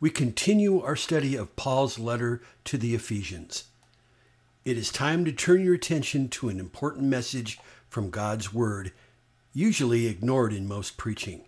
we 0.00 0.10
continue 0.10 0.80
our 0.80 0.94
study 0.94 1.34
of 1.34 1.56
Paul's 1.56 1.98
letter 1.98 2.40
to 2.64 2.78
the 2.78 2.94
Ephesians. 2.94 3.64
It 4.64 4.78
is 4.78 4.92
time 4.92 5.24
to 5.24 5.32
turn 5.32 5.60
your 5.60 5.74
attention 5.74 6.28
to 6.28 6.48
an 6.48 6.60
important 6.60 7.06
message 7.06 7.58
from 7.88 8.10
God's 8.10 8.54
Word, 8.54 8.92
usually 9.52 10.06
ignored 10.06 10.52
in 10.52 10.68
most 10.68 10.98
preaching. 10.98 11.46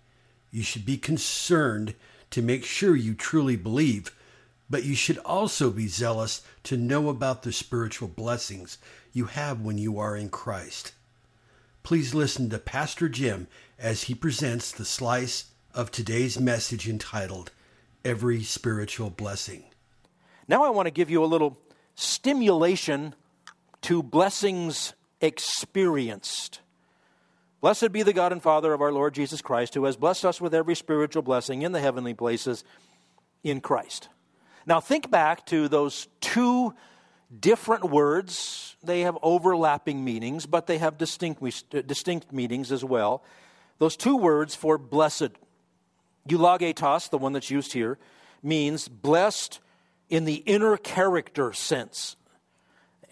You 0.51 0.65
should 0.65 0.85
be 0.85 0.97
concerned 0.97 1.95
to 2.31 2.43
make 2.43 2.65
sure 2.65 2.97
you 2.97 3.15
truly 3.15 3.55
believe, 3.55 4.11
but 4.69 4.83
you 4.83 4.97
should 4.97 5.19
also 5.19 5.71
be 5.71 5.87
zealous 5.87 6.43
to 6.65 6.77
know 6.77 7.09
about 7.09 7.45
the 7.45 7.53
spiritual 7.53 8.09
blessings 8.09 8.79
you 9.13 9.27
have 9.27 9.61
when 9.61 9.79
you 9.79 9.97
are 10.01 10.17
in 10.17 10.29
Christ. 10.29 10.93
Please 11.85 12.15
listen 12.15 12.51
to 12.51 12.59
Pastor 12.59 13.09
Jim 13.09 13.47
as 13.79 14.05
he 14.05 14.15
presents 14.15 14.73
the 14.73 14.85
slice 14.85 15.47
of 15.73 15.93
today's 15.93 16.41
message 16.41 16.89
entitled 16.89 17.53
Every 18.05 18.43
Spiritual 18.43 19.11
Blessing. 19.11 19.65
Now, 20.49 20.65
I 20.65 20.71
want 20.71 20.87
to 20.87 20.91
give 20.91 21.11
you 21.11 21.23
a 21.23 21.27
little 21.27 21.59
stimulation 21.95 23.15
to 23.83 24.03
blessings 24.03 24.95
experienced. 25.21 26.61
Blessed 27.61 27.93
be 27.93 28.03
the 28.03 28.15
God 28.15 28.33
and 28.33 28.43
Father 28.43 28.73
of 28.73 28.81
our 28.81 28.91
Lord 28.91 29.15
Jesus 29.15 29.43
Christ, 29.43 29.75
who 29.75 29.85
has 29.85 29.97
blessed 29.97 30.25
us 30.25 30.41
with 30.41 30.55
every 30.55 30.75
spiritual 30.75 31.23
blessing 31.23 31.61
in 31.63 31.73
the 31.73 31.81
heavenly 31.81 32.15
places 32.15 32.65
in 33.45 33.61
Christ. 33.61 34.09
Now, 34.65 34.81
think 34.81 35.11
back 35.11 35.45
to 35.47 35.69
those 35.69 36.09
two 36.21 36.75
different 37.39 37.85
words. 37.85 38.77
They 38.83 39.03
have 39.03 39.19
overlapping 39.23 40.03
meanings, 40.03 40.47
but 40.47 40.67
they 40.67 40.79
have 40.79 40.97
distinct, 40.97 41.43
distinct 41.87 42.33
meanings 42.33 42.73
as 42.73 42.83
well. 42.83 43.23
Those 43.79 43.97
two 43.97 44.17
words 44.17 44.55
for 44.55 44.79
blessed 44.79 45.31
Eulogetos, 46.29 47.11
the 47.11 47.19
one 47.19 47.33
that's 47.33 47.51
used 47.51 47.73
here, 47.73 47.99
means 48.43 48.89
blessed 48.89 49.61
in 50.09 50.25
the 50.25 50.37
inner 50.37 50.77
character 50.77 51.53
sense. 51.53 52.17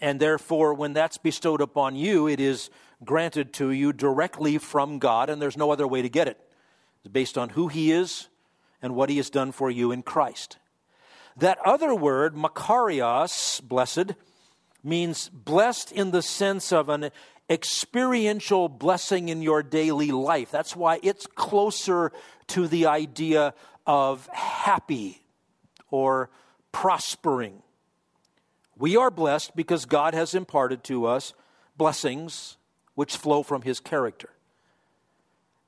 And 0.01 0.19
therefore, 0.19 0.73
when 0.73 0.93
that's 0.93 1.17
bestowed 1.17 1.61
upon 1.61 1.95
you, 1.95 2.27
it 2.27 2.39
is 2.39 2.69
granted 3.03 3.53
to 3.53 3.71
you 3.71 3.93
directly 3.93 4.57
from 4.57 4.99
God, 4.99 5.29
and 5.29 5.41
there's 5.41 5.57
no 5.57 5.71
other 5.71 5.87
way 5.87 6.01
to 6.01 6.09
get 6.09 6.27
it. 6.27 6.39
It's 7.03 7.11
based 7.11 7.37
on 7.37 7.49
who 7.49 7.67
He 7.67 7.91
is 7.91 8.27
and 8.81 8.95
what 8.95 9.09
He 9.09 9.17
has 9.17 9.29
done 9.29 9.51
for 9.51 9.69
you 9.69 9.91
in 9.91 10.03
Christ. 10.03 10.57
That 11.37 11.57
other 11.65 11.95
word, 11.95 12.35
makarios, 12.35 13.61
blessed, 13.61 14.13
means 14.83 15.29
blessed 15.29 15.91
in 15.91 16.11
the 16.11 16.21
sense 16.21 16.71
of 16.71 16.89
an 16.89 17.11
experiential 17.49 18.69
blessing 18.69 19.29
in 19.29 19.41
your 19.41 19.63
daily 19.63 20.11
life. 20.11 20.51
That's 20.51 20.75
why 20.75 20.99
it's 21.01 21.25
closer 21.27 22.11
to 22.47 22.67
the 22.67 22.85
idea 22.85 23.53
of 23.87 24.27
happy 24.27 25.21
or 25.89 26.29
prospering. 26.71 27.61
We 28.77 28.95
are 28.95 29.11
blessed 29.11 29.55
because 29.55 29.85
God 29.85 30.13
has 30.13 30.33
imparted 30.33 30.83
to 30.85 31.05
us 31.05 31.33
blessings 31.75 32.57
which 32.95 33.17
flow 33.17 33.43
from 33.43 33.63
His 33.63 33.79
character. 33.79 34.29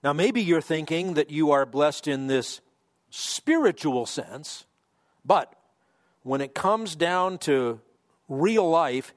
Now, 0.04 0.14
maybe 0.14 0.42
you're 0.42 0.62
thinking 0.62 1.16
that 1.16 1.30
you 1.30 1.52
are 1.52 1.66
blessed 1.66 2.08
in 2.08 2.28
this 2.28 2.62
spiritual 3.10 4.06
sense, 4.06 4.66
but 5.26 5.54
when 6.24 6.42
it 6.42 6.54
comes 6.54 6.96
down 6.96 7.38
to 7.40 7.80
real 8.28 8.68
life, 8.70 9.14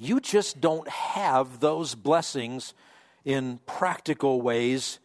you 0.00 0.20
just 0.20 0.60
don't 0.60 0.88
have 0.88 1.60
those 1.60 1.94
blessings 1.94 2.72
in 3.24 3.58
practical 3.66 4.40
ways 4.40 5.00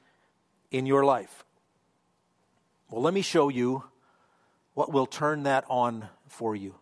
in 0.71 0.85
your 0.85 1.03
life. 1.03 1.43
Well, 2.89 3.01
let 3.01 3.13
me 3.13 3.21
show 3.21 3.49
you 3.49 3.83
what 4.75 4.91
will 4.91 5.07
turn 5.07 5.43
that 5.43 5.65
on 5.67 6.07
for 6.27 6.55
you, 6.55 6.75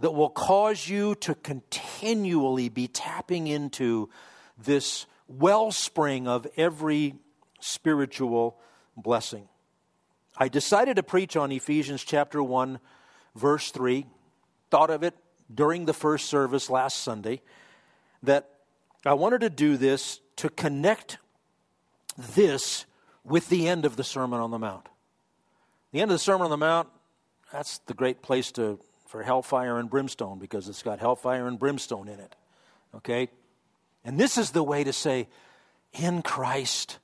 that 0.00 0.12
will 0.12 0.30
cause 0.30 0.88
you 0.88 1.14
to 1.16 1.34
continually 1.34 2.68
be 2.68 2.88
tapping 2.88 3.46
into 3.46 4.10
this 4.58 5.06
wellspring 5.28 6.26
of 6.26 6.46
every 6.56 7.14
spiritual 7.60 8.58
blessing. 8.96 9.48
I 10.36 10.48
decided 10.48 10.96
to 10.96 11.02
preach 11.02 11.36
on 11.36 11.50
Ephesians 11.52 12.04
chapter 12.04 12.42
1, 12.42 12.78
verse 13.34 13.70
3. 13.70 14.06
Thought 14.70 14.90
of 14.90 15.02
it 15.02 15.14
during 15.52 15.84
the 15.84 15.92
first 15.92 16.26
service 16.26 16.70
last 16.70 16.98
Sunday 16.98 17.40
that 18.22 18.50
I 19.04 19.14
wanted 19.14 19.42
to 19.42 19.50
do 19.50 19.76
this 19.76 20.20
to 20.36 20.48
connect 20.48 21.18
this 22.16 22.86
with 23.24 23.48
the 23.48 23.68
end 23.68 23.84
of 23.84 23.96
the 23.96 24.04
Sermon 24.04 24.40
on 24.40 24.50
the 24.50 24.58
Mount. 24.58 24.88
The 25.92 26.00
end 26.00 26.10
of 26.10 26.14
the 26.14 26.22
Sermon 26.22 26.44
on 26.44 26.50
the 26.50 26.56
Mount, 26.56 26.88
that's 27.52 27.78
the 27.86 27.94
great 27.94 28.22
place 28.22 28.52
to, 28.52 28.80
for 29.06 29.22
hellfire 29.22 29.78
and 29.78 29.88
brimstone 29.88 30.38
because 30.38 30.68
it's 30.68 30.82
got 30.82 30.98
hellfire 30.98 31.46
and 31.46 31.58
brimstone 31.58 32.08
in 32.08 32.20
it. 32.20 32.34
Okay? 32.94 33.28
And 34.04 34.18
this 34.18 34.38
is 34.38 34.50
the 34.50 34.62
way 34.62 34.84
to 34.84 34.92
say, 34.92 35.28
in 35.92 36.22
Christ. 36.22 36.98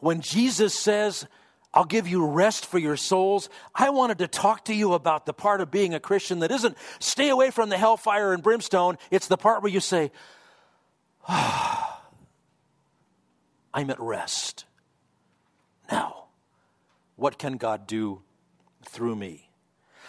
When 0.00 0.20
Jesus 0.20 0.74
says, 0.74 1.26
I'll 1.74 1.84
give 1.84 2.08
you 2.08 2.26
rest 2.26 2.66
for 2.66 2.78
your 2.78 2.96
souls. 2.96 3.50
I 3.74 3.90
wanted 3.90 4.18
to 4.18 4.28
talk 4.28 4.64
to 4.66 4.74
you 4.74 4.94
about 4.94 5.26
the 5.26 5.34
part 5.34 5.60
of 5.60 5.70
being 5.70 5.94
a 5.94 6.00
Christian 6.00 6.40
that 6.40 6.50
isn't 6.50 6.76
stay 6.98 7.28
away 7.28 7.50
from 7.50 7.68
the 7.68 7.76
hellfire 7.76 8.32
and 8.32 8.42
brimstone. 8.42 8.96
It's 9.10 9.28
the 9.28 9.36
part 9.36 9.62
where 9.62 9.70
you 9.70 9.80
say, 9.80 10.10
ah, 11.28 12.02
I'm 13.74 13.90
at 13.90 14.00
rest. 14.00 14.64
Now, 15.90 16.24
what 17.16 17.38
can 17.38 17.58
God 17.58 17.86
do 17.86 18.22
through 18.84 19.16
me? 19.16 19.50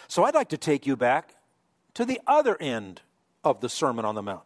So 0.08 0.24
I'd 0.24 0.34
like 0.34 0.48
to 0.48 0.58
take 0.58 0.86
you 0.86 0.96
back 0.96 1.36
to 1.94 2.04
the 2.04 2.20
other 2.26 2.56
end 2.60 3.02
of 3.44 3.60
the 3.60 3.68
Sermon 3.68 4.04
on 4.04 4.14
the 4.14 4.22
Mount. 4.22 4.42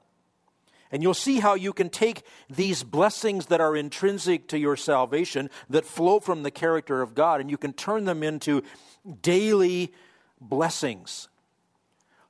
And 0.95 1.03
you'll 1.03 1.13
see 1.13 1.41
how 1.41 1.55
you 1.55 1.73
can 1.73 1.91
take 1.91 2.23
these 2.49 2.85
blessings 2.85 3.47
that 3.47 3.61
are 3.61 3.75
intrinsic 3.75 4.47
to 4.47 4.59
your 4.61 4.77
salvation, 4.77 5.51
that 5.69 5.85
flow 5.85 6.21
from 6.21 6.45
the 6.45 6.53
character 6.53 7.03
of 7.03 7.17
God, 7.17 7.41
and 7.41 7.51
you 7.51 7.57
can 7.57 7.73
turn 7.73 8.05
them 8.05 8.23
into 8.23 8.63
daily 9.21 9.93
blessings. 10.41 11.29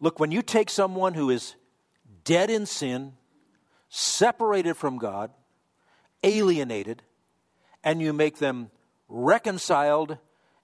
Look, 0.00 0.19
when 0.19 0.32
you 0.32 0.41
take 0.41 0.70
someone 0.70 1.12
who 1.12 1.28
is 1.28 1.56
dead 2.25 2.48
in 2.48 2.64
sin, 2.64 3.12
separated 3.91 4.78
from 4.78 4.96
God, 4.96 5.31
alienated, 6.22 7.02
and 7.84 8.00
you 8.00 8.14
make 8.14 8.38
them 8.38 8.70
reconciled, 9.10 10.16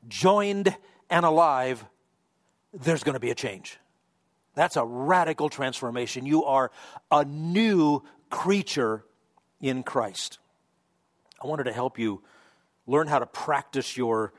joined, 0.09 0.75
and 1.11 1.27
alive, 1.27 1.85
there's 2.73 3.05
going 3.05 3.13
to 3.13 3.21
be 3.21 3.31
a 3.31 3.35
change. 3.35 3.79
That's 4.61 4.77
a 4.77 4.85
radical 4.85 5.49
transformation. 5.49 6.27
You 6.27 6.45
are 6.45 6.71
a 7.11 7.25
new 7.25 8.03
creature 8.29 9.07
in 9.59 9.83
Christ. 9.83 10.39
I 11.43 11.47
wanted 11.47 11.65
to 11.65 11.73
help 11.73 11.99
you 11.99 12.23
learn 12.87 13.07
how 13.07 13.21
to 13.21 13.25
practice 13.25 13.97
your 13.97 14.35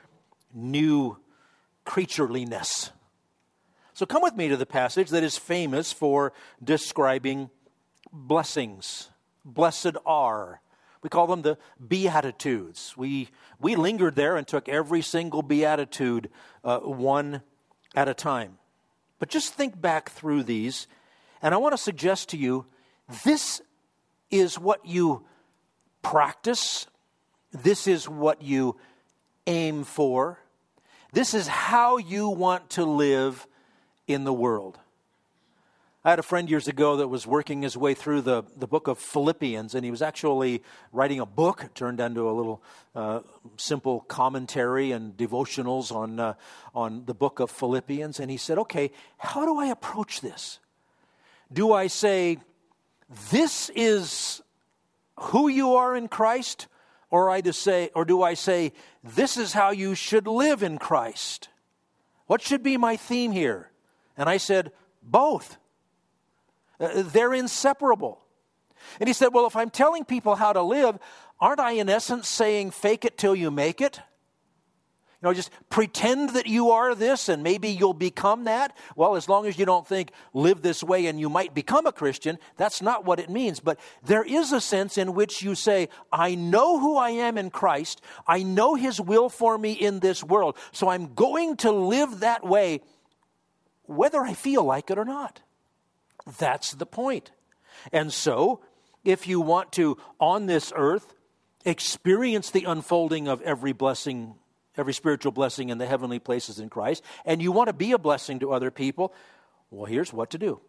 new 0.54 1.18
creatureliness. 1.88 2.92
So 3.96 4.06
come 4.06 4.22
with 4.22 4.36
me 4.36 4.48
to 4.50 4.58
the 4.58 4.68
passage 4.68 5.10
that 5.10 5.24
is 5.24 5.40
famous 5.40 5.92
for 5.92 6.34
describing 6.64 7.50
blessings. 8.14 9.10
Blessed 9.44 9.98
are. 10.06 10.62
We 11.02 11.10
call 11.10 11.26
them 11.26 11.42
the 11.42 11.58
Beatitudes. 11.88 12.96
We, 12.96 13.30
we 13.60 13.76
lingered 13.76 14.16
there 14.16 14.38
and 14.38 14.48
took 14.48 14.70
every 14.70 15.02
single 15.02 15.42
Beatitude 15.42 16.30
uh, 16.64 16.78
one 16.82 17.42
at 17.96 18.08
a 18.08 18.14
time. 18.14 18.60
But 19.22 19.30
just 19.30 19.54
think 19.54 19.80
back 19.80 20.10
through 20.10 20.42
these, 20.42 20.88
and 21.44 21.54
I 21.54 21.58
want 21.58 21.74
to 21.74 21.78
suggest 21.78 22.30
to 22.30 22.38
you 22.38 22.66
this 23.24 23.62
is 24.32 24.58
what 24.58 24.84
you 24.84 25.28
practice, 26.02 26.88
this 27.52 27.86
is 27.86 28.10
what 28.10 28.42
you 28.42 28.78
aim 29.46 29.84
for, 29.84 30.40
this 31.14 31.36
is 31.36 31.48
how 31.48 31.98
you 31.98 32.30
want 32.30 32.72
to 32.72 32.84
live 32.84 33.46
in 34.08 34.24
the 34.24 34.34
world. 34.34 34.80
I 36.04 36.10
had 36.10 36.18
a 36.18 36.24
friend 36.24 36.50
years 36.50 36.68
ago 36.68 36.96
that 36.96 37.10
was 37.10 37.28
working 37.28 37.62
his 37.62 37.78
way 37.78 37.94
through 37.94 38.22
the, 38.22 38.42
the 38.58 38.66
book 38.66 38.88
of 38.88 38.98
Philippians, 38.98 39.76
and 39.76 39.86
he 39.86 39.92
was 39.92 40.02
actually 40.02 40.64
writing 40.92 41.20
a 41.20 41.28
book, 41.28 41.70
turned 41.76 42.00
into 42.00 42.28
a 42.28 42.34
little 42.34 42.64
uh, 42.96 43.20
simple 43.58 44.00
commentary 44.00 44.94
and 44.94 45.16
devotionals 45.16 45.92
on, 45.92 46.20
uh, 46.20 46.34
on 46.74 47.06
the 47.06 47.14
book 47.14 47.40
of 47.40 47.52
Philippians. 47.52 48.20
And 48.20 48.32
he 48.32 48.38
said, 48.38 48.58
Okay, 48.58 48.90
how 49.20 49.46
do 49.46 49.60
I 49.60 49.68
approach 49.68 50.22
this? 50.22 50.60
Do 51.54 51.72
I 51.72 51.86
say, 51.86 52.40
This 53.30 53.70
is 53.76 54.42
who 55.20 55.50
you 55.50 55.76
are 55.76 55.96
in 55.96 56.08
Christ? 56.08 56.66
Or, 57.12 57.30
I 57.30 57.42
just 57.42 57.62
say, 57.62 57.92
or 57.94 58.06
do 58.06 58.24
I 58.24 58.34
say, 58.34 58.74
This 59.04 59.38
is 59.38 59.54
how 59.54 59.70
you 59.70 59.94
should 59.94 60.26
live 60.26 60.64
in 60.64 60.80
Christ? 60.80 61.50
What 62.26 62.42
should 62.42 62.64
be 62.64 62.76
my 62.76 62.96
theme 62.96 63.32
here? 63.32 63.70
And 64.18 64.28
I 64.28 64.38
said, 64.38 64.72
Both. 65.04 65.60
Uh, 66.82 67.04
they're 67.06 67.34
inseparable. 67.34 68.20
And 69.00 69.08
he 69.08 69.14
said, 69.14 69.28
Well, 69.28 69.46
if 69.46 69.56
I'm 69.56 69.70
telling 69.70 70.04
people 70.04 70.36
how 70.36 70.52
to 70.52 70.62
live, 70.62 70.98
aren't 71.40 71.60
I 71.60 71.74
in 71.74 71.88
essence 71.90 72.28
saying 72.28 72.72
fake 72.72 73.06
it 73.06 73.18
till 73.18 73.36
you 73.36 73.52
make 73.52 73.80
it? 73.80 74.02
You 75.22 75.30
know, 75.30 75.34
just 75.36 75.52
pretend 75.70 76.32
that 76.32 76.48
you 76.48 76.72
are 76.72 76.96
this 76.96 77.30
and 77.30 77.44
maybe 77.44 77.70
you'll 77.70 77.94
become 77.94 78.46
that. 78.46 78.76
Well, 78.96 79.16
as 79.16 79.30
long 79.30 79.46
as 79.46 79.60
you 79.60 79.68
don't 79.68 79.86
think 79.86 80.12
live 80.34 80.64
this 80.64 80.84
way 80.84 81.06
and 81.06 81.20
you 81.20 81.30
might 81.30 81.54
become 81.54 81.86
a 81.86 81.92
Christian, 81.92 82.40
that's 82.58 82.82
not 82.82 83.06
what 83.06 83.20
it 83.20 83.30
means. 83.30 83.60
But 83.60 83.80
there 84.04 84.24
is 84.24 84.52
a 84.52 84.60
sense 84.60 84.98
in 84.98 85.14
which 85.14 85.44
you 85.44 85.54
say, 85.54 85.90
I 86.12 86.34
know 86.34 86.80
who 86.80 86.98
I 86.98 87.12
am 87.12 87.38
in 87.38 87.52
Christ. 87.52 88.02
I 88.26 88.42
know 88.42 88.74
His 88.74 89.00
will 89.00 89.30
for 89.30 89.60
me 89.60 89.74
in 89.74 90.00
this 90.00 90.24
world. 90.24 90.58
So 90.72 90.90
I'm 90.90 91.14
going 91.14 91.58
to 91.58 91.72
live 91.72 92.22
that 92.22 92.44
way 92.44 92.82
whether 93.84 94.22
I 94.24 94.34
feel 94.34 94.64
like 94.64 94.90
it 94.90 94.98
or 94.98 95.06
not. 95.06 95.42
That's 96.40 96.72
the 96.72 96.86
point. 96.86 97.32
And 97.92 98.14
so, 98.14 98.62
if 99.04 99.28
you 99.28 99.42
want 99.42 99.72
to, 99.74 99.98
on 100.20 100.46
this 100.46 100.72
earth, 100.76 101.14
experience 101.66 102.52
the 102.52 102.66
unfolding 102.66 103.28
of 103.28 103.42
every 103.42 103.74
blessing, 103.74 104.36
every 104.78 104.94
spiritual 104.94 105.32
blessing 105.32 105.70
in 105.70 105.78
the 105.78 105.86
heavenly 105.86 106.20
places 106.20 106.60
in 106.60 106.70
Christ, 106.70 107.04
and 107.26 107.42
you 107.42 107.52
want 107.52 107.68
to 107.68 107.74
be 107.74 107.92
a 107.92 107.98
blessing 107.98 108.40
to 108.40 108.54
other 108.54 108.72
people, 108.72 109.14
well, 109.70 109.86
here's 109.86 110.14
what 110.14 110.30
to 110.32 110.38
do. 110.38 110.60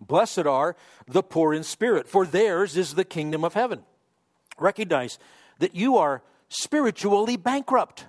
Blessed 0.00 0.46
are 0.46 0.76
the 1.06 1.22
poor 1.22 1.54
in 1.54 1.62
spirit, 1.62 2.08
for 2.08 2.26
theirs 2.26 2.76
is 2.76 2.94
the 2.94 3.04
kingdom 3.04 3.44
of 3.44 3.54
heaven. 3.54 3.82
Recognize 4.58 5.18
that 5.58 5.74
you 5.74 5.96
are 5.96 6.22
spiritually 6.48 7.36
bankrupt. 7.36 8.06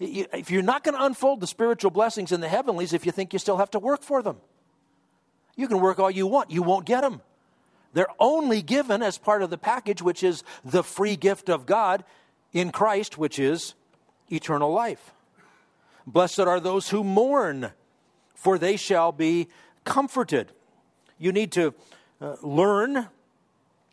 If 0.00 0.50
you're 0.50 0.62
not 0.62 0.84
going 0.84 0.96
to 0.96 1.04
unfold 1.04 1.40
the 1.40 1.46
spiritual 1.46 1.90
blessings 1.90 2.30
in 2.30 2.40
the 2.40 2.48
heavenlies, 2.48 2.92
if 2.92 3.04
you 3.04 3.12
think 3.12 3.32
you 3.32 3.38
still 3.38 3.56
have 3.56 3.70
to 3.72 3.78
work 3.78 4.02
for 4.02 4.22
them, 4.22 4.36
you 5.58 5.66
can 5.66 5.80
work 5.80 5.98
all 5.98 6.10
you 6.10 6.26
want, 6.26 6.52
you 6.52 6.62
won't 6.62 6.86
get 6.86 7.00
them. 7.00 7.20
They're 7.92 8.06
only 8.20 8.62
given 8.62 9.02
as 9.02 9.18
part 9.18 9.42
of 9.42 9.50
the 9.50 9.58
package, 9.58 10.00
which 10.00 10.22
is 10.22 10.44
the 10.64 10.84
free 10.84 11.16
gift 11.16 11.50
of 11.50 11.66
God 11.66 12.04
in 12.52 12.70
Christ, 12.70 13.18
which 13.18 13.40
is 13.40 13.74
eternal 14.30 14.72
life. 14.72 15.12
Blessed 16.06 16.40
are 16.40 16.60
those 16.60 16.90
who 16.90 17.02
mourn, 17.02 17.72
for 18.34 18.56
they 18.56 18.76
shall 18.76 19.10
be 19.10 19.48
comforted. 19.84 20.52
You 21.18 21.32
need 21.32 21.50
to 21.52 21.74
uh, 22.20 22.36
learn 22.40 23.08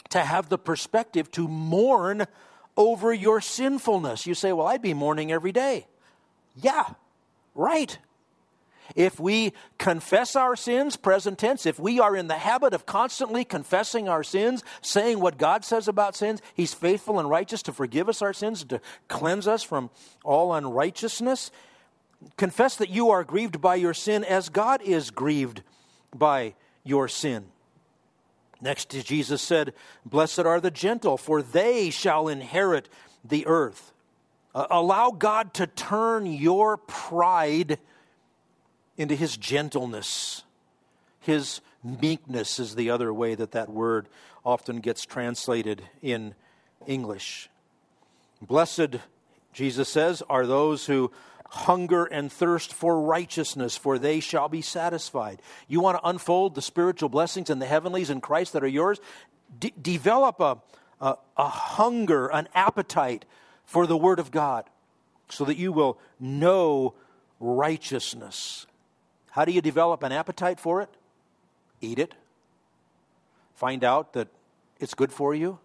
to 0.09 0.19
have 0.19 0.49
the 0.49 0.59
perspective 0.59 1.31
to 1.31 1.47
mourn 1.47 2.27
over 2.77 3.11
your 3.11 3.41
sinfulness. 3.41 4.27
You 4.27 4.35
say, 4.35 4.53
Well, 4.53 4.67
I'd 4.67 4.83
be 4.83 4.93
mourning 4.93 5.31
every 5.31 5.51
day. 5.51 5.87
Yeah, 6.55 6.93
right. 7.55 7.97
If 8.93 9.19
we 9.19 9.53
confess 9.77 10.35
our 10.35 10.55
sins, 10.55 10.95
present 10.95 11.39
tense, 11.39 11.65
if 11.65 11.79
we 11.79 11.99
are 11.99 12.15
in 12.15 12.27
the 12.27 12.37
habit 12.37 12.73
of 12.73 12.85
constantly 12.85 13.43
confessing 13.43 14.07
our 14.07 14.23
sins, 14.23 14.63
saying 14.81 15.19
what 15.19 15.37
God 15.37 15.65
says 15.65 15.87
about 15.87 16.15
sins, 16.15 16.41
He's 16.53 16.73
faithful 16.73 17.19
and 17.19 17.29
righteous 17.29 17.63
to 17.63 17.73
forgive 17.73 18.09
us 18.09 18.21
our 18.21 18.33
sins, 18.33 18.63
to 18.65 18.79
cleanse 19.07 19.47
us 19.47 19.63
from 19.63 19.89
all 20.23 20.53
unrighteousness. 20.53 21.51
Confess 22.37 22.75
that 22.75 22.89
you 22.89 23.09
are 23.09 23.23
grieved 23.23 23.61
by 23.61 23.75
your 23.75 23.93
sin 23.93 24.23
as 24.23 24.49
God 24.49 24.81
is 24.81 25.09
grieved 25.09 25.63
by 26.13 26.53
your 26.83 27.07
sin. 27.07 27.45
Next, 28.61 28.89
Jesus 29.05 29.41
said, 29.41 29.73
Blessed 30.05 30.39
are 30.39 30.61
the 30.61 30.71
gentle, 30.71 31.17
for 31.17 31.41
they 31.41 31.89
shall 31.89 32.27
inherit 32.27 32.89
the 33.23 33.45
earth. 33.47 33.93
Uh, 34.53 34.67
allow 34.69 35.11
God 35.11 35.53
to 35.55 35.67
turn 35.67 36.25
your 36.25 36.77
pride 36.77 37.77
into 38.97 39.15
his 39.15 39.37
gentleness. 39.37 40.43
His 41.19 41.61
meekness 41.83 42.59
is 42.59 42.75
the 42.75 42.89
other 42.89 43.13
way 43.13 43.35
that 43.35 43.51
that 43.51 43.69
word 43.69 44.07
often 44.43 44.79
gets 44.79 45.05
translated 45.05 45.83
in 46.01 46.35
English. 46.85 47.49
Blessed, 48.41 48.97
Jesus 49.53 49.89
says, 49.89 50.21
are 50.29 50.45
those 50.45 50.85
who 50.85 51.11
hunger 51.47 52.05
and 52.05 52.31
thirst 52.31 52.73
for 52.73 53.01
righteousness, 53.01 53.77
for 53.77 53.97
they 53.97 54.19
shall 54.19 54.49
be 54.49 54.61
satisfied. 54.61 55.41
You 55.67 55.79
want 55.79 55.97
to 55.97 56.07
unfold 56.07 56.55
the 56.55 56.61
spiritual 56.61 57.09
blessings 57.09 57.49
and 57.49 57.61
the 57.61 57.65
heavenlies 57.65 58.09
in 58.09 58.21
Christ 58.21 58.53
that 58.53 58.63
are 58.63 58.67
yours? 58.67 58.99
De- 59.59 59.73
develop 59.81 60.39
a, 60.39 60.57
a, 60.99 61.15
a 61.37 61.47
hunger, 61.47 62.27
an 62.27 62.47
appetite 62.53 63.25
for 63.63 63.87
the 63.87 63.97
Word 63.97 64.19
of 64.19 64.31
God 64.31 64.69
so 65.29 65.45
that 65.45 65.57
you 65.57 65.71
will 65.71 65.97
know 66.19 66.93
righteousness. 67.39 68.67
How 69.35 69.43
do 69.43 69.51
you 69.51 69.61
develop 69.61 70.01
an 70.03 70.13
appetite 70.13 70.61
for 70.61 70.81
it? 70.81 70.87
Eat 71.81 71.99
it. 71.99 72.15
Find 73.53 73.83
out 73.83 74.13
that 74.13 74.29
it's 74.79 74.93
good 74.93 75.11
for 75.11 75.35
you 75.35 75.59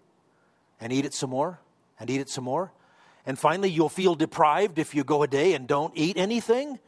and 0.81 0.93
eat 0.93 1.05
it 1.05 1.14
some 1.14 1.31
more 1.31 1.61
and 2.00 2.11
eat 2.11 2.20
it 2.20 2.28
some 2.28 2.43
more. 2.43 2.72
And 3.25 3.38
finally, 3.38 3.70
you'll 3.70 3.88
feel 3.88 4.17
deprived 4.17 4.81
if 4.81 4.93
you 4.93 5.05
go 5.05 5.22
a 5.22 5.28
day 5.28 5.55
and 5.55 5.69
don't 5.69 5.93
eat 5.94 6.17
anything. 6.17 6.81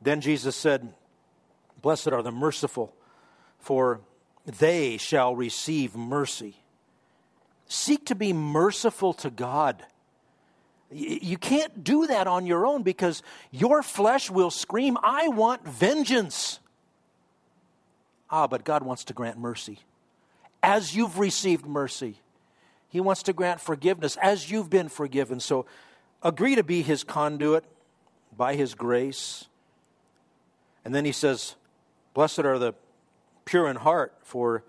Then 0.00 0.20
Jesus 0.20 0.54
said, 0.54 0.94
Blessed 1.80 2.12
are 2.12 2.22
the 2.22 2.30
merciful, 2.30 2.94
for 3.58 4.00
they 4.46 4.96
shall 4.96 5.34
receive 5.34 5.96
mercy. 5.96 6.54
Seek 7.66 8.06
to 8.06 8.14
be 8.14 8.32
merciful 8.32 9.12
to 9.14 9.30
God. 9.30 9.84
You 10.92 11.38
can't 11.38 11.82
do 11.82 12.06
that 12.06 12.26
on 12.26 12.44
your 12.44 12.66
own 12.66 12.82
because 12.82 13.22
your 13.50 13.82
flesh 13.82 14.30
will 14.30 14.50
scream, 14.50 14.98
I 15.02 15.28
want 15.28 15.66
vengeance. 15.66 16.60
Ah, 18.30 18.46
but 18.46 18.64
God 18.64 18.82
wants 18.82 19.04
to 19.04 19.12
grant 19.12 19.38
mercy. 19.38 19.78
As 20.62 20.94
you've 20.94 21.18
received 21.18 21.66
mercy, 21.66 22.16
He 22.88 23.00
wants 23.00 23.22
to 23.24 23.32
grant 23.32 23.60
forgiveness 23.60 24.16
as 24.20 24.50
you've 24.50 24.70
been 24.70 24.88
forgiven. 24.88 25.40
So 25.40 25.66
agree 26.22 26.56
to 26.56 26.62
be 26.62 26.82
His 26.82 27.04
conduit 27.04 27.64
by 28.36 28.54
His 28.54 28.74
grace. 28.74 29.46
And 30.84 30.94
then 30.94 31.04
He 31.04 31.12
says, 31.12 31.56
Blessed 32.14 32.40
are 32.40 32.58
the 32.58 32.74
pure 33.44 33.68
in 33.68 33.76
heart, 33.76 34.14
for 34.22 34.62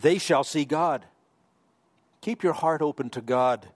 they 0.00 0.18
shall 0.18 0.44
see 0.44 0.64
God. 0.64 1.04
Keep 2.20 2.42
your 2.42 2.52
heart 2.52 2.80
open 2.80 3.10
to 3.10 3.20
God 3.20 3.68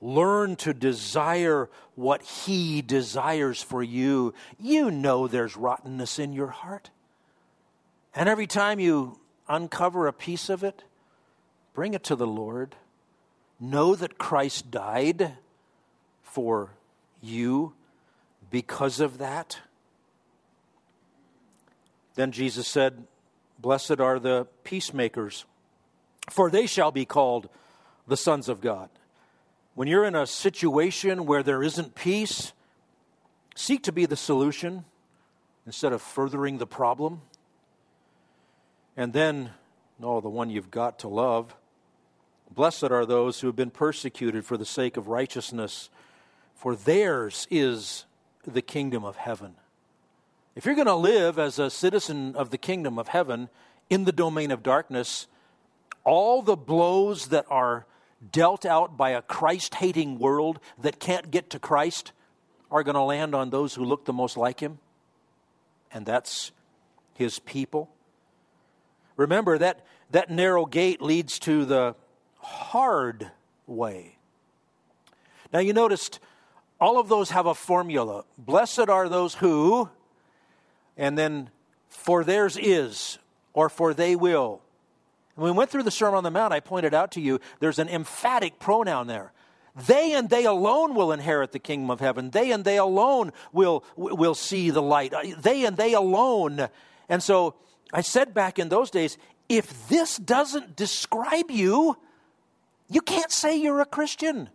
Learn 0.00 0.56
to 0.56 0.74
desire 0.74 1.70
what 1.94 2.22
He 2.22 2.82
desires 2.82 3.62
for 3.62 3.82
you. 3.82 4.34
You 4.58 4.90
know 4.90 5.26
there's 5.26 5.56
rottenness 5.56 6.18
in 6.18 6.32
your 6.32 6.48
heart. 6.48 6.90
And 8.14 8.28
every 8.28 8.46
time 8.46 8.78
you 8.78 9.18
uncover 9.48 10.06
a 10.06 10.12
piece 10.12 10.48
of 10.48 10.62
it, 10.62 10.84
bring 11.74 11.94
it 11.94 12.04
to 12.04 12.16
the 12.16 12.26
Lord. 12.26 12.76
Know 13.58 13.94
that 13.94 14.18
Christ 14.18 14.70
died 14.70 15.32
for 16.22 16.70
you 17.22 17.74
because 18.50 19.00
of 19.00 19.18
that. 19.18 19.58
Then 22.14 22.32
Jesus 22.32 22.68
said, 22.68 23.06
Blessed 23.58 23.98
are 24.00 24.18
the 24.18 24.46
peacemakers, 24.62 25.44
for 26.30 26.50
they 26.50 26.66
shall 26.66 26.92
be 26.92 27.04
called 27.04 27.48
the 28.06 28.16
sons 28.16 28.48
of 28.48 28.60
God. 28.60 28.90
When 29.74 29.88
you're 29.88 30.04
in 30.04 30.14
a 30.14 30.26
situation 30.26 31.26
where 31.26 31.42
there 31.42 31.60
isn't 31.60 31.96
peace, 31.96 32.52
seek 33.56 33.82
to 33.84 33.92
be 33.92 34.06
the 34.06 34.16
solution 34.16 34.84
instead 35.66 35.92
of 35.92 36.00
furthering 36.00 36.58
the 36.58 36.66
problem. 36.66 37.22
And 38.96 39.12
then, 39.12 39.50
oh, 40.00 40.20
the 40.20 40.28
one 40.28 40.48
you've 40.48 40.70
got 40.70 41.00
to 41.00 41.08
love. 41.08 41.56
Blessed 42.54 42.84
are 42.84 43.04
those 43.04 43.40
who 43.40 43.48
have 43.48 43.56
been 43.56 43.72
persecuted 43.72 44.44
for 44.46 44.56
the 44.56 44.64
sake 44.64 44.96
of 44.96 45.08
righteousness, 45.08 45.90
for 46.54 46.76
theirs 46.76 47.48
is 47.50 48.04
the 48.46 48.62
kingdom 48.62 49.04
of 49.04 49.16
heaven. 49.16 49.56
If 50.54 50.66
you're 50.66 50.76
going 50.76 50.86
to 50.86 50.94
live 50.94 51.36
as 51.36 51.58
a 51.58 51.68
citizen 51.68 52.36
of 52.36 52.50
the 52.50 52.58
kingdom 52.58 52.96
of 52.96 53.08
heaven 53.08 53.48
in 53.90 54.04
the 54.04 54.12
domain 54.12 54.52
of 54.52 54.62
darkness, 54.62 55.26
all 56.04 56.42
the 56.42 56.54
blows 56.54 57.28
that 57.28 57.46
are 57.50 57.86
dealt 58.32 58.64
out 58.64 58.96
by 58.96 59.10
a 59.10 59.22
Christ 59.22 59.76
hating 59.76 60.18
world 60.18 60.60
that 60.78 60.98
can't 60.98 61.30
get 61.30 61.50
to 61.50 61.58
Christ 61.58 62.12
are 62.70 62.82
going 62.82 62.94
to 62.94 63.02
land 63.02 63.34
on 63.34 63.50
those 63.50 63.74
who 63.74 63.84
look 63.84 64.04
the 64.04 64.12
most 64.12 64.36
like 64.36 64.60
him. 64.60 64.78
And 65.92 66.04
that's 66.04 66.52
his 67.14 67.38
people. 67.38 67.90
Remember 69.16 69.58
that 69.58 69.84
that 70.10 70.30
narrow 70.30 70.66
gate 70.66 71.00
leads 71.00 71.38
to 71.40 71.64
the 71.64 71.94
hard 72.38 73.30
way. 73.66 74.18
Now 75.52 75.60
you 75.60 75.72
noticed 75.72 76.18
all 76.80 76.98
of 76.98 77.08
those 77.08 77.30
have 77.30 77.46
a 77.46 77.54
formula. 77.54 78.24
Blessed 78.36 78.88
are 78.88 79.08
those 79.08 79.34
who, 79.34 79.88
and 80.96 81.16
then 81.16 81.50
for 81.88 82.24
theirs 82.24 82.58
is, 82.60 83.18
or 83.52 83.68
for 83.68 83.94
they 83.94 84.16
will. 84.16 84.60
When 85.34 85.52
we 85.52 85.56
went 85.56 85.70
through 85.70 85.82
the 85.82 85.90
Sermon 85.90 86.18
on 86.18 86.24
the 86.24 86.30
Mount, 86.30 86.52
I 86.52 86.60
pointed 86.60 86.94
out 86.94 87.12
to 87.12 87.20
you 87.20 87.40
there's 87.60 87.78
an 87.78 87.88
emphatic 87.88 88.58
pronoun 88.58 89.06
there. 89.06 89.32
They 89.86 90.12
and 90.12 90.30
they 90.30 90.44
alone 90.44 90.94
will 90.94 91.10
inherit 91.10 91.50
the 91.50 91.58
kingdom 91.58 91.90
of 91.90 91.98
heaven. 91.98 92.30
They 92.30 92.52
and 92.52 92.64
they 92.64 92.78
alone 92.78 93.32
will, 93.52 93.84
will 93.96 94.36
see 94.36 94.70
the 94.70 94.82
light. 94.82 95.12
They 95.38 95.64
and 95.64 95.76
they 95.76 95.94
alone. 95.94 96.68
And 97.08 97.22
so 97.22 97.56
I 97.92 98.02
said 98.02 98.32
back 98.32 98.58
in 98.58 98.68
those 98.68 98.90
days 98.90 99.18
if 99.48 99.88
this 99.88 100.16
doesn't 100.16 100.76
describe 100.76 101.50
you, 101.50 101.96
you 102.88 103.00
can't 103.00 103.32
say 103.32 103.56
you're 103.56 103.80
a 103.80 103.86
Christian. 103.86 104.48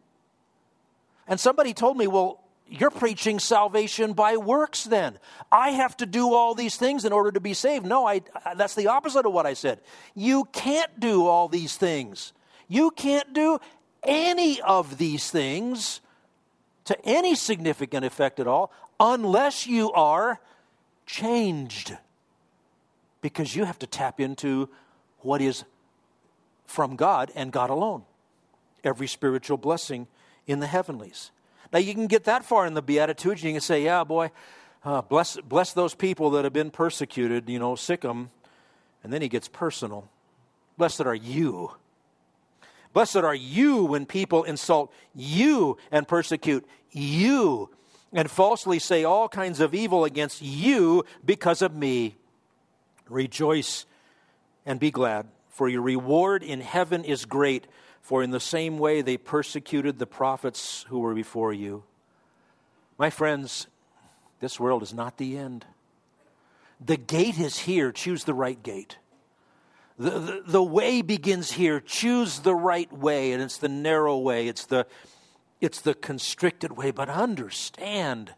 And 1.27 1.39
somebody 1.39 1.74
told 1.74 1.98
me, 1.98 2.07
well, 2.07 2.43
you're 2.69 2.91
preaching 2.91 3.39
salvation 3.39 4.13
by 4.13 4.38
works 4.38 4.83
then. 4.83 5.17
I 5.51 5.71
have 5.71 5.97
to 5.97 6.05
do 6.05 6.33
all 6.33 6.53
these 6.53 6.77
things 6.77 7.05
in 7.05 7.11
order 7.11 7.31
to 7.31 7.39
be 7.39 7.53
saved. 7.53 7.85
No, 7.85 8.05
I, 8.05 8.21
that's 8.55 8.75
the 8.75 8.88
opposite 8.88 9.25
of 9.25 9.33
what 9.33 9.45
I 9.45 9.53
said. 9.53 9.79
You 10.15 10.45
can't 10.45 10.99
do 10.99 11.25
all 11.25 11.47
these 11.47 11.77
things. 11.77 12.33
You 12.67 12.91
can't 12.91 13.33
do 13.33 13.59
any 14.03 14.61
of 14.61 14.97
these 14.97 15.31
things 15.31 16.01
to 16.85 17.05
any 17.05 17.35
significant 17.35 18.05
effect 18.05 18.39
at 18.39 18.47
all 18.47 18.71
unless 18.99 19.67
you 19.67 19.91
are 19.91 20.39
changed. 21.05 21.97
Because 23.21 23.55
you 23.55 23.65
have 23.65 23.79
to 23.79 23.88
tap 23.88 24.19
into 24.19 24.69
what 25.19 25.41
is 25.41 25.65
from 26.65 26.95
God 26.95 27.31
and 27.35 27.51
God 27.51 27.69
alone. 27.69 28.03
Every 28.83 29.07
spiritual 29.07 29.57
blessing 29.57 30.07
in 30.47 30.59
the 30.59 30.67
heavenlies. 30.67 31.31
Now, 31.71 31.79
you 31.79 31.93
can 31.93 32.07
get 32.07 32.23
that 32.23 32.43
far 32.43 32.65
in 32.65 32.73
the 32.73 32.81
Beatitudes, 32.81 33.43
you 33.43 33.51
can 33.51 33.61
say, 33.61 33.83
yeah, 33.83 34.03
boy, 34.03 34.31
uh, 34.83 35.01
bless, 35.01 35.38
bless 35.38 35.73
those 35.73 35.93
people 35.93 36.31
that 36.31 36.43
have 36.43 36.53
been 36.53 36.71
persecuted, 36.71 37.49
you 37.49 37.59
know, 37.59 37.75
sick 37.75 38.01
them. 38.01 38.31
And 39.03 39.13
then 39.13 39.21
he 39.21 39.29
gets 39.29 39.47
personal. 39.47 40.09
Blessed 40.77 41.01
are 41.01 41.15
you. 41.15 41.71
Blessed 42.93 43.17
are 43.17 43.35
you 43.35 43.83
when 43.85 44.05
people 44.05 44.43
insult 44.43 44.91
you 45.13 45.77
and 45.91 46.07
persecute 46.07 46.65
you 46.91 47.69
and 48.11 48.31
falsely 48.31 48.79
say 48.79 49.03
all 49.03 49.29
kinds 49.29 49.59
of 49.59 49.75
evil 49.75 50.05
against 50.05 50.41
you 50.41 51.03
because 51.23 51.61
of 51.61 51.75
me. 51.75 52.15
Rejoice 53.07 53.85
and 54.65 54.79
be 54.79 54.91
glad, 54.91 55.27
for 55.50 55.68
your 55.68 55.82
reward 55.82 56.44
in 56.44 56.62
heaven 56.62 57.03
is 57.03 57.25
great 57.25 57.68
for 58.01 58.24
in 58.24 58.32
the 58.32 58.39
same 58.39 58.77
way 58.77 59.01
they 59.01 59.18
persecuted 59.18 60.00
the 60.00 60.08
prophets 60.08 60.86
who 60.89 61.00
were 61.00 61.13
before 61.13 61.53
you. 61.53 61.84
My 62.98 63.10
friends, 63.10 63.68
this 64.39 64.60
world 64.60 64.84
is 64.84 64.94
not 64.94 65.18
the 65.18 65.38
end. 65.38 65.65
The 66.84 66.98
gate 66.98 67.39
is 67.39 67.60
here. 67.60 67.91
Choose 67.91 68.24
the 68.24 68.34
right 68.34 68.62
gate. 68.62 68.98
The, 69.98 70.12
the, 70.12 70.44
the, 70.46 70.63
way 70.63 71.01
begins 71.01 71.51
here. 71.51 71.82
Choose 71.82 72.39
the 72.39 72.56
right 72.56 72.91
way, 72.91 73.34
and 73.34 73.44
it's 73.44 73.58
the 73.58 73.68
narrow 73.68 74.18
way, 74.18 74.48
it's 74.48 74.65
the, 74.65 74.88
it's 75.60 75.82
the 75.82 75.94
constricted 75.94 76.77
way. 76.77 76.91
But 76.91 77.10
understand, 77.10 78.34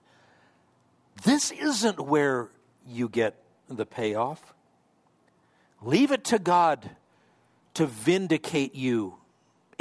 this 1.24 1.52
isn't 1.52 2.00
where 2.00 2.50
you 2.88 3.08
get 3.08 3.36
the 3.70 3.86
payoff. 3.86 4.56
Leave 5.84 6.12
it 6.12 6.24
to 6.26 6.40
God 6.40 6.90
to 7.74 7.86
vindicate 7.86 8.76
you 8.76 9.18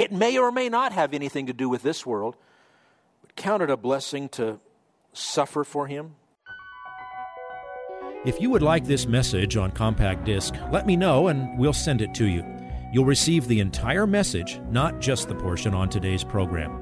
it 0.01 0.11
may 0.11 0.35
or 0.39 0.51
may 0.51 0.67
not 0.67 0.93
have 0.93 1.13
anything 1.13 1.45
to 1.45 1.53
do 1.53 1.69
with 1.69 1.83
this 1.83 2.07
world, 2.07 2.35
but 3.21 3.35
count 3.35 3.61
it 3.61 3.69
a 3.69 3.77
blessing 3.77 4.29
to 4.29 4.59
suffer 5.13 5.63
for 5.63 5.85
Him. 5.85 6.15
If 8.25 8.41
you 8.41 8.49
would 8.49 8.63
like 8.63 8.85
this 8.85 9.05
message 9.05 9.57
on 9.57 9.69
compact 9.69 10.23
disc, 10.23 10.55
let 10.71 10.87
me 10.87 10.95
know 10.95 11.27
and 11.27 11.55
we'll 11.59 11.71
send 11.71 12.01
it 12.01 12.15
to 12.15 12.25
you. 12.25 12.43
You'll 12.91 13.05
receive 13.05 13.47
the 13.47 13.59
entire 13.59 14.07
message, 14.07 14.59
not 14.71 14.99
just 15.01 15.27
the 15.27 15.35
portion 15.35 15.75
on 15.75 15.87
today's 15.87 16.23
program. 16.23 16.81